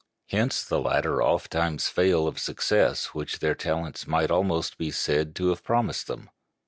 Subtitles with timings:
[0.29, 5.49] Hence the latter ofttimes fail of success which their talents might almost be said to
[5.49, 6.31] have promised them.